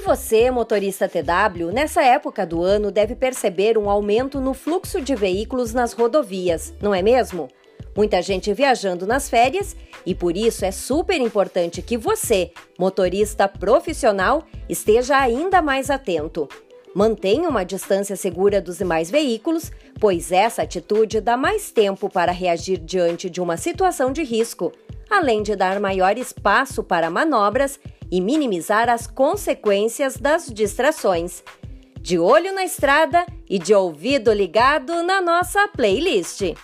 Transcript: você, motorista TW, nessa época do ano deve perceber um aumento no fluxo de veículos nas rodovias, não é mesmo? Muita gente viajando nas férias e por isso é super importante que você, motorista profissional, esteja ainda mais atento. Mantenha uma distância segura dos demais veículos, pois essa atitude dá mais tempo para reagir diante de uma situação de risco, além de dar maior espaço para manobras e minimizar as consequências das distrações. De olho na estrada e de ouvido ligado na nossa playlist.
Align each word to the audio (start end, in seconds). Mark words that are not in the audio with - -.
você, 0.00 0.50
motorista 0.50 1.08
TW, 1.08 1.70
nessa 1.72 2.02
época 2.02 2.44
do 2.46 2.62
ano 2.62 2.90
deve 2.90 3.14
perceber 3.14 3.78
um 3.78 3.88
aumento 3.88 4.40
no 4.40 4.54
fluxo 4.54 5.00
de 5.00 5.14
veículos 5.14 5.72
nas 5.72 5.92
rodovias, 5.92 6.74
não 6.80 6.94
é 6.94 7.02
mesmo? 7.02 7.48
Muita 7.96 8.22
gente 8.22 8.52
viajando 8.52 9.06
nas 9.06 9.28
férias 9.28 9.76
e 10.06 10.14
por 10.14 10.36
isso 10.36 10.64
é 10.64 10.70
super 10.70 11.20
importante 11.20 11.82
que 11.82 11.96
você, 11.96 12.50
motorista 12.78 13.46
profissional, 13.46 14.44
esteja 14.68 15.18
ainda 15.18 15.60
mais 15.60 15.90
atento. 15.90 16.48
Mantenha 16.94 17.48
uma 17.48 17.64
distância 17.64 18.16
segura 18.16 18.60
dos 18.60 18.78
demais 18.78 19.10
veículos, 19.10 19.70
pois 20.00 20.32
essa 20.32 20.62
atitude 20.62 21.20
dá 21.20 21.36
mais 21.36 21.70
tempo 21.70 22.08
para 22.08 22.32
reagir 22.32 22.78
diante 22.78 23.30
de 23.30 23.40
uma 23.40 23.56
situação 23.56 24.12
de 24.12 24.24
risco, 24.24 24.72
além 25.08 25.42
de 25.42 25.54
dar 25.54 25.78
maior 25.78 26.18
espaço 26.18 26.82
para 26.82 27.10
manobras 27.10 27.78
e 28.10 28.20
minimizar 28.20 28.88
as 28.88 29.06
consequências 29.06 30.16
das 30.16 30.46
distrações. 30.46 31.42
De 32.00 32.18
olho 32.18 32.54
na 32.54 32.64
estrada 32.64 33.24
e 33.48 33.58
de 33.58 33.74
ouvido 33.74 34.32
ligado 34.32 35.02
na 35.02 35.20
nossa 35.20 35.68
playlist. 35.68 36.54